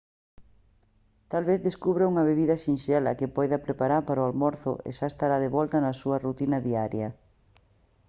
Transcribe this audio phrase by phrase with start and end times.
[1.31, 5.37] tal vez descubra unha bebida sinxela que poida preparar para o almorzo e xa estará
[5.41, 7.09] de volta na súa rutina diaria